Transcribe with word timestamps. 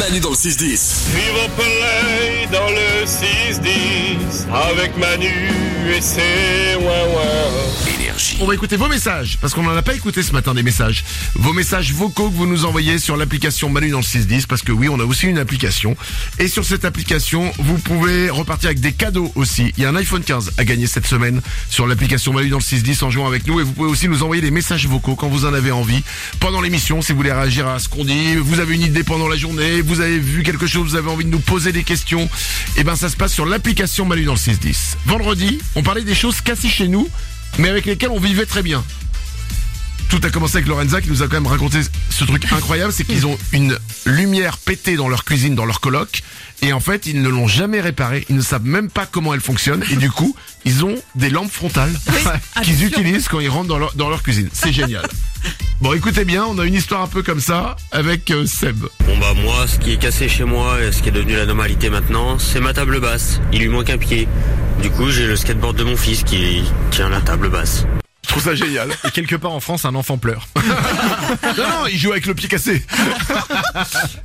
Manu 0.00 0.18
dans 0.20 0.30
le 0.30 0.34
6-10. 0.34 1.08
Vive 1.14 1.50
Play 1.58 2.48
dans 2.50 2.70
le 2.70 3.04
6-10 3.04 4.46
avec 4.50 4.96
Manu 4.96 5.50
et 5.94 6.00
ses 6.00 6.76
ouin 6.80 7.89
On 8.40 8.46
va 8.46 8.54
écouter 8.54 8.76
vos 8.76 8.88
messages, 8.88 9.38
parce 9.40 9.54
qu'on 9.54 9.62
n'en 9.62 9.76
a 9.76 9.82
pas 9.82 9.94
écouté 9.94 10.22
ce 10.22 10.32
matin 10.32 10.54
des 10.54 10.62
messages. 10.62 11.04
Vos 11.34 11.52
messages 11.52 11.92
vocaux 11.92 12.30
que 12.30 12.34
vous 12.34 12.46
nous 12.46 12.64
envoyez 12.64 12.98
sur 12.98 13.16
l'application 13.16 13.68
Manu 13.70 13.90
dans 13.90 13.98
le 13.98 14.04
610, 14.04 14.46
parce 14.46 14.62
que 14.62 14.72
oui, 14.72 14.88
on 14.88 15.00
a 15.00 15.04
aussi 15.04 15.26
une 15.26 15.38
application. 15.38 15.96
Et 16.38 16.48
sur 16.48 16.64
cette 16.64 16.84
application, 16.84 17.52
vous 17.58 17.78
pouvez 17.78 18.28
repartir 18.30 18.68
avec 18.68 18.80
des 18.80 18.92
cadeaux 18.92 19.32
aussi. 19.36 19.72
Il 19.76 19.82
y 19.82 19.86
a 19.86 19.90
un 19.90 19.96
iPhone 19.96 20.22
15 20.22 20.52
à 20.58 20.64
gagner 20.64 20.86
cette 20.86 21.06
semaine 21.06 21.40
sur 21.68 21.86
l'application 21.86 22.32
Manu 22.32 22.50
dans 22.50 22.58
le 22.58 22.62
610 22.62 23.02
en 23.02 23.10
jouant 23.10 23.26
avec 23.26 23.46
nous. 23.46 23.60
Et 23.60 23.62
vous 23.62 23.72
pouvez 23.72 23.90
aussi 23.90 24.08
nous 24.08 24.22
envoyer 24.22 24.42
des 24.42 24.50
messages 24.50 24.86
vocaux 24.86 25.14
quand 25.14 25.28
vous 25.28 25.46
en 25.46 25.54
avez 25.54 25.70
envie. 25.70 26.02
Pendant 26.40 26.60
l'émission, 26.60 27.02
si 27.02 27.12
vous 27.12 27.18
voulez 27.18 27.32
réagir 27.32 27.68
à 27.68 27.78
ce 27.78 27.88
qu'on 27.88 28.04
dit, 28.04 28.36
vous 28.36 28.60
avez 28.60 28.74
une 28.74 28.82
idée 28.82 29.04
pendant 29.04 29.28
la 29.28 29.36
journée, 29.36 29.80
vous 29.80 30.00
avez 30.00 30.18
vu 30.18 30.42
quelque 30.42 30.66
chose, 30.66 30.90
vous 30.90 30.96
avez 30.96 31.10
envie 31.10 31.24
de 31.24 31.30
nous 31.30 31.40
poser 31.40 31.72
des 31.72 31.84
questions. 31.84 32.28
Et 32.76 32.84
ben, 32.84 32.96
ça 32.96 33.08
se 33.08 33.16
passe 33.16 33.32
sur 33.32 33.46
l'application 33.46 34.04
Manu 34.04 34.24
dans 34.24 34.34
le 34.34 34.38
610. 34.38 34.98
Vendredi, 35.06 35.58
on 35.74 35.82
parlait 35.82 36.04
des 36.04 36.14
choses 36.14 36.40
cassées 36.40 36.68
chez 36.68 36.88
nous, 36.88 37.08
mais 37.58 37.68
avec 37.68 37.86
lesquelles 37.86 38.10
on 38.10 38.20
vivait 38.20 38.46
très 38.46 38.62
bien. 38.62 38.84
Tout 40.08 40.20
a 40.24 40.30
commencé 40.30 40.56
avec 40.56 40.68
Lorenza 40.68 41.00
qui 41.00 41.08
nous 41.08 41.22
a 41.22 41.26
quand 41.26 41.34
même 41.34 41.46
raconté 41.46 41.78
ce 42.10 42.24
truc 42.24 42.52
incroyable, 42.52 42.92
c'est 42.92 43.04
qu'ils 43.04 43.26
ont 43.26 43.38
une 43.52 43.78
lumière 44.06 44.58
pétée 44.58 44.96
dans 44.96 45.08
leur 45.08 45.24
cuisine, 45.24 45.54
dans 45.54 45.64
leur 45.64 45.80
coloc, 45.80 46.22
et 46.62 46.72
en 46.72 46.80
fait 46.80 47.06
ils 47.06 47.22
ne 47.22 47.28
l'ont 47.28 47.46
jamais 47.46 47.80
réparée, 47.80 48.26
ils 48.28 48.34
ne 48.34 48.42
savent 48.42 48.64
même 48.64 48.90
pas 48.90 49.06
comment 49.06 49.34
elle 49.34 49.40
fonctionne, 49.40 49.84
et 49.88 49.96
du 49.96 50.10
coup 50.10 50.34
ils 50.64 50.84
ont 50.84 50.96
des 51.14 51.30
lampes 51.30 51.52
frontales 51.52 51.92
qu'ils 52.62 52.84
utilisent 52.84 53.28
quand 53.28 53.38
ils 53.38 53.48
rentrent 53.48 53.68
dans 53.68 53.78
leur, 53.78 53.94
dans 53.94 54.08
leur 54.08 54.22
cuisine. 54.24 54.48
C'est 54.52 54.72
génial. 54.72 55.06
Bon 55.80 55.94
écoutez 55.94 56.26
bien, 56.26 56.44
on 56.44 56.58
a 56.58 56.66
une 56.66 56.74
histoire 56.74 57.00
un 57.00 57.06
peu 57.06 57.22
comme 57.22 57.40
ça 57.40 57.74
avec 57.90 58.30
euh, 58.30 58.44
Seb. 58.44 58.84
Bon 59.06 59.16
bah 59.18 59.32
moi, 59.34 59.66
ce 59.66 59.78
qui 59.78 59.92
est 59.92 59.96
cassé 59.96 60.28
chez 60.28 60.44
moi 60.44 60.78
et 60.82 60.92
ce 60.92 61.00
qui 61.00 61.08
est 61.08 61.12
devenu 61.12 61.34
la 61.36 61.46
normalité 61.46 61.88
maintenant, 61.88 62.38
c'est 62.38 62.60
ma 62.60 62.74
table 62.74 63.00
basse. 63.00 63.40
Il 63.50 63.60
lui 63.60 63.68
manque 63.68 63.88
un 63.88 63.96
pied. 63.96 64.28
Du 64.82 64.90
coup, 64.90 65.10
j'ai 65.10 65.26
le 65.26 65.36
skateboard 65.36 65.76
de 65.76 65.84
mon 65.84 65.96
fils 65.96 66.22
qui 66.24 66.62
tient 66.90 67.08
la 67.08 67.20
table 67.20 67.50
basse. 67.50 67.84
Je 68.24 68.28
trouve 68.28 68.42
ça 68.44 68.54
génial. 68.54 68.90
Et 69.06 69.10
quelque 69.10 69.34
part 69.36 69.52
en 69.52 69.60
France, 69.60 69.84
un 69.84 69.94
enfant 69.94 70.16
pleure. 70.18 70.46
Non, 71.56 71.62
non, 71.68 71.86
il 71.90 71.96
joue 71.98 72.10
avec 72.12 72.26
le 72.26 72.34
pied 72.34 72.48
cassé. 72.48 72.84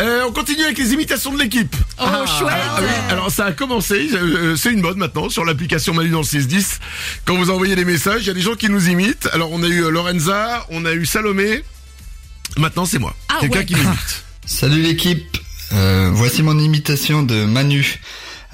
Euh, 0.00 0.24
on 0.28 0.32
continue 0.32 0.62
avec 0.64 0.76
les 0.78 0.92
imitations 0.92 1.32
de 1.32 1.38
l'équipe. 1.38 1.74
Oh, 1.98 2.04
chouette 2.38 2.52
Ah 2.54 2.78
oui, 2.80 2.86
alors 3.10 3.30
ça 3.30 3.46
a 3.46 3.52
commencé, 3.52 4.08
euh, 4.12 4.54
c'est 4.56 4.72
une 4.72 4.80
mode 4.82 4.96
maintenant 4.98 5.28
sur 5.30 5.44
l'application 5.44 5.94
Manu 5.94 6.10
dans 6.10 6.18
le 6.18 6.24
610. 6.24 6.80
Quand 7.24 7.36
vous 7.36 7.50
envoyez 7.50 7.74
des 7.76 7.84
messages, 7.86 8.22
il 8.22 8.26
y 8.26 8.30
a 8.30 8.34
des 8.34 8.42
gens 8.42 8.54
qui 8.54 8.68
nous 8.68 8.88
imitent. 8.90 9.28
Alors 9.32 9.50
on 9.52 9.62
a 9.62 9.66
eu 9.68 9.84
euh, 9.84 9.90
Lorenza, 9.90 10.66
on 10.70 10.84
a 10.84 10.92
eu 10.92 11.06
Salomé. 11.06 11.62
Maintenant 12.58 12.84
c'est 12.84 12.98
moi. 12.98 13.14
Ah 13.28 13.36
Quelqu'un 13.40 13.60
ouais. 13.60 13.64
qui 13.66 13.74
m'imite. 13.74 14.24
Salut 14.46 14.82
l'équipe, 14.82 15.38
Euh, 15.72 16.10
voici 16.12 16.42
mon 16.42 16.58
imitation 16.58 17.22
de 17.22 17.44
Manu. 17.44 17.98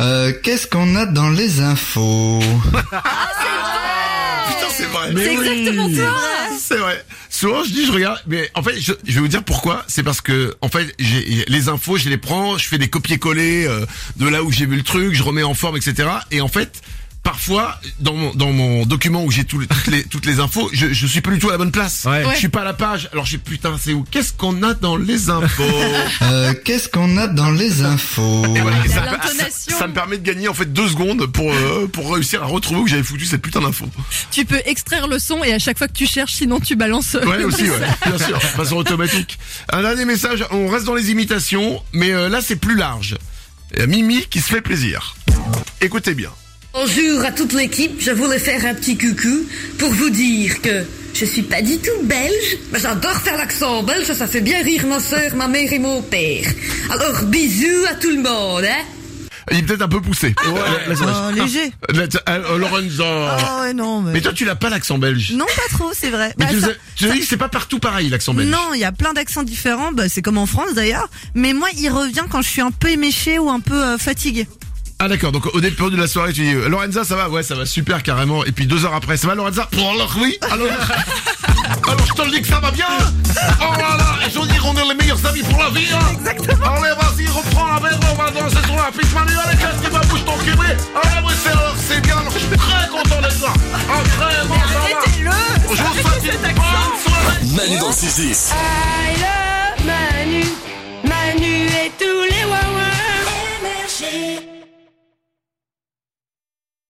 Euh, 0.00 0.32
Qu'est-ce 0.42 0.66
qu'on 0.66 0.96
a 0.96 1.06
dans 1.06 1.30
les 1.30 1.60
infos 1.60 2.40
Putain, 2.72 4.68
c'est 4.70 4.84
vrai. 4.84 5.12
C'est 5.14 5.32
exactement 5.32 5.88
toi 5.88 6.18
C'est 6.58 6.76
vrai. 6.78 7.04
Souvent, 7.28 7.64
je 7.64 7.70
dis, 7.70 7.86
je 7.86 7.92
regarde, 7.92 8.20
mais 8.26 8.50
en 8.54 8.62
fait, 8.62 8.78
je, 8.80 8.92
je 9.06 9.14
vais 9.14 9.20
vous 9.20 9.28
dire 9.28 9.42
pourquoi. 9.44 9.84
C'est 9.88 10.02
parce 10.02 10.20
que, 10.20 10.54
en 10.60 10.68
fait, 10.68 10.94
j'ai 10.98 11.44
les 11.48 11.68
infos, 11.68 11.96
je 11.96 12.08
les 12.08 12.18
prends, 12.18 12.58
je 12.58 12.66
fais 12.68 12.78
des 12.78 12.88
copier-coller 12.88 13.66
euh, 13.66 13.86
de 14.16 14.28
là 14.28 14.42
où 14.42 14.50
j'ai 14.52 14.66
vu 14.66 14.76
le 14.76 14.82
truc, 14.82 15.14
je 15.14 15.22
remets 15.22 15.42
en 15.42 15.54
forme, 15.54 15.76
etc. 15.76 16.08
Et 16.30 16.40
en 16.40 16.48
fait, 16.48 16.82
parfois, 17.22 17.78
dans 18.00 18.14
mon, 18.14 18.34
dans 18.34 18.52
mon 18.52 18.84
document 18.84 19.24
où 19.24 19.30
j'ai 19.30 19.44
tout- 19.44 19.64
toutes 19.64 19.86
les 19.86 20.02
toutes 20.04 20.26
les 20.26 20.40
infos, 20.40 20.68
je, 20.72 20.92
je 20.92 21.06
suis 21.06 21.20
pas 21.20 21.30
du 21.30 21.38
tout 21.38 21.48
à 21.48 21.52
la 21.52 21.58
bonne 21.58 21.70
place. 21.70 22.04
Ouais. 22.04 22.24
Je 22.32 22.38
suis 22.38 22.48
pas 22.48 22.62
à 22.62 22.64
la 22.64 22.72
page. 22.74 23.08
Alors, 23.12 23.24
je 23.26 23.32
sais 23.32 23.38
putain, 23.38 23.76
c'est 23.80 23.92
où? 23.92 24.04
Qu'est-ce 24.10 24.32
qu'on 24.32 24.62
a 24.62 24.74
dans 24.74 24.96
les 24.96 25.30
infos? 25.30 25.62
Euh, 26.22 26.54
Qu'est-ce 26.64 26.88
qu'on 26.88 27.16
a 27.16 27.26
dans 27.26 27.50
les 27.50 27.82
infos? 27.82 28.44
Et 28.56 28.60
voilà, 28.60 28.76
et 28.84 28.88
ça, 28.88 29.04
ça- 29.38 29.76
ça 29.78 29.86
me 29.88 29.92
permet 29.94 30.18
de 30.18 30.22
gagner 30.22 30.48
en 30.48 30.54
fait 30.54 30.72
deux 30.72 30.88
secondes 30.88 31.26
pour 31.26 31.52
euh, 31.52 31.88
pour 31.92 32.12
réussir 32.14 32.42
à 32.42 32.46
retrouver 32.46 32.80
où 32.80 32.86
j'avais 32.86 33.02
foutu 33.02 33.24
cette 33.26 33.42
putain 33.42 33.60
d'info. 33.60 33.86
Tu 34.30 34.44
peux 34.44 34.60
extraire 34.66 35.08
le 35.08 35.18
son 35.18 35.42
et 35.42 35.52
à 35.52 35.58
chaque 35.58 35.78
fois 35.78 35.88
que 35.88 35.92
tu 35.92 36.06
cherches, 36.06 36.34
sinon 36.34 36.60
tu 36.60 36.76
balances. 36.76 37.14
euh, 37.16 37.24
Ouais 37.26 37.38
le 37.38 37.46
aussi, 37.46 37.62
ouais, 37.62 37.78
message. 37.78 37.96
bien 38.06 38.18
sûr, 38.18 38.38
de 38.38 38.42
façon 38.44 38.76
automatique. 38.76 39.38
Un 39.72 39.82
dernier 39.82 40.04
message, 40.04 40.44
on 40.50 40.68
reste 40.68 40.84
dans 40.84 40.94
les 40.94 41.10
imitations, 41.10 41.82
mais 41.92 42.12
euh, 42.12 42.28
là 42.28 42.40
c'est 42.40 42.56
plus 42.56 42.76
large. 42.76 43.16
Il 43.74 43.80
y 43.80 43.82
a 43.82 43.86
Mimi 43.86 44.26
qui 44.30 44.40
se 44.40 44.48
fait 44.52 44.60
plaisir. 44.62 45.14
Écoutez 45.80 46.14
bien. 46.14 46.30
Bonjour 46.72 47.24
à 47.24 47.32
toute 47.32 47.52
l'équipe, 47.52 48.00
je 48.00 48.10
voulais 48.12 48.38
faire 48.38 48.64
un 48.64 48.74
petit 48.74 48.96
coucou 48.96 49.44
pour 49.78 49.90
vous 49.90 50.08
dire 50.10 50.60
que 50.62 50.84
je 51.14 51.24
suis 51.26 51.42
pas 51.42 51.60
du 51.60 51.76
tout 51.78 52.02
belge, 52.04 52.56
mais 52.72 52.80
j'adore 52.80 53.16
faire 53.20 53.36
l'accent 53.36 53.82
belge, 53.82 54.10
ça 54.12 54.26
fait 54.26 54.40
bien 54.40 54.62
rire 54.62 54.86
ma 54.86 54.98
soeur, 54.98 55.34
ma 55.36 55.48
mère 55.48 55.70
et 55.72 55.78
mon 55.78 56.00
père. 56.02 56.46
Alors 56.90 57.22
bisous 57.24 57.84
à 57.90 57.94
tout 57.94 58.08
le 58.08 58.22
monde, 58.22 58.64
hein 58.64 58.84
Il 59.50 59.58
est 59.58 59.62
peut-être 59.62 59.82
un 59.82 59.88
peu 59.88 60.00
poussé. 60.00 60.34
Ah 60.38 60.50
Ouais, 60.50 60.60
Oh, 60.88 61.30
léger. 61.34 61.70
T- 62.08 62.18
euh, 62.28 62.56
Lorenzo. 62.58 63.04
Oh 63.04 63.60
ouais, 63.62 63.74
non, 63.74 64.00
mais... 64.00 64.12
Mais 64.14 64.20
toi 64.22 64.32
tu 64.32 64.46
l'as 64.46 64.56
pas 64.56 64.70
l'accent 64.70 64.96
belge. 64.96 65.32
Non, 65.34 65.44
pas 65.44 65.76
trop, 65.76 65.90
c'est 65.94 66.10
vrai. 66.10 66.32
Mais 66.38 66.46
Bah, 66.46 66.50
tu, 66.52 66.56
nous 66.56 66.62
ça- 66.62 66.68
as, 66.68 67.12
tu 67.12 67.20
que 67.20 67.26
c'est 67.26 67.36
pas 67.36 67.50
partout 67.50 67.80
pareil 67.80 68.08
l'accent 68.08 68.32
belge. 68.32 68.48
Non, 68.48 68.72
il 68.72 68.80
y 68.80 68.84
a 68.84 68.92
plein 68.92 69.12
d'accents 69.12 69.42
différents, 69.42 69.92
bah, 69.92 70.08
c'est 70.08 70.22
comme 70.22 70.38
en 70.38 70.46
France 70.46 70.72
d'ailleurs. 70.74 71.10
Mais 71.34 71.52
moi, 71.52 71.68
il 71.76 71.90
revient 71.90 72.24
quand 72.30 72.40
je 72.40 72.48
suis 72.48 72.62
un 72.62 72.70
peu 72.70 72.88
éméché 72.88 73.38
ou 73.38 73.50
un 73.50 73.60
peu 73.60 73.74
euh, 73.74 73.98
fatigué. 73.98 74.46
Ah 75.04 75.08
d'accord, 75.08 75.32
donc 75.32 75.52
au 75.52 75.60
début 75.60 75.90
de 75.90 75.96
la 75.96 76.06
soirée 76.06 76.32
tu 76.32 76.42
dis 76.42 76.54
euh, 76.54 76.68
Lorenza 76.68 77.02
ça 77.02 77.16
va? 77.16 77.28
Ouais 77.28 77.42
ça 77.42 77.56
va 77.56 77.66
super 77.66 78.04
carrément. 78.04 78.44
Et 78.44 78.52
puis 78.52 78.66
deux 78.66 78.84
heures 78.84 78.94
après 78.94 79.16
ça 79.16 79.26
va 79.26 79.34
Lorenza? 79.34 79.68
Bon 79.72 79.90
alors 79.90 80.14
oui. 80.20 80.38
Alors, 80.42 80.68
alors 81.88 82.06
je 82.06 82.12
te 82.12 82.22
le 82.22 82.30
dis 82.30 82.40
que 82.40 82.46
ça 82.46 82.60
va 82.60 82.70
bien. 82.70 82.86
Oh 83.60 83.72
là 83.72 83.96
là 83.98 84.14
Et 84.24 84.30
je 84.30 84.38
dis 84.46 84.58
qu'on 84.58 84.76
est 84.76 84.86
les 84.86 84.94
meilleurs 84.94 85.26
amis 85.26 85.42
pour 85.42 85.60
la 85.60 85.70
vie 85.70 85.88
hein. 85.92 85.98
Exactement. 86.12 86.66
Allez 86.66 86.94
vas-y 86.94 87.26
reprends 87.26 87.66
la 87.66 87.80
verre 87.80 87.98
on 88.12 88.14
va 88.14 88.30
danser 88.30 88.64
sur 88.64 88.76
la 88.76 88.92
piste. 88.96 89.12
Manu 89.12 89.32
allez 89.44 89.56
qu'est-ce 89.58 89.84
qui 89.84 89.92
va 89.92 89.98
bouge 90.02 90.24
ton 90.24 90.38
cul 90.38 90.54
oui 90.56 90.66
Allez 90.70 91.26
oui 91.26 91.32
c'est 91.42 91.50
alors 91.50 91.74
c'est 91.76 92.00
bien. 92.00 92.18
Alors 92.18 92.32
je 92.32 92.38
suis 92.38 92.56
très 92.56 92.88
content 92.88 93.20
d'être 93.22 93.42
là. 93.42 93.52
Ah 93.74 94.02
vraiment 94.18 94.54
ça 94.54 94.78
va. 94.78 94.80
Arrêtez-le 94.82 95.30
Je 95.74 95.82
vous 95.82 95.94
souhaite 95.94 96.32
une 96.32 96.54
bonne 96.54 96.94
soirée. 97.02 97.56
Manu 97.56 97.78
dans 97.80 97.88
le 97.88 97.92
6-10. 97.92 98.52
I 98.52 99.18
love 99.18 99.84
Manu 99.84 100.71